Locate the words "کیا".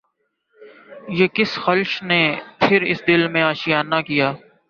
4.07-4.33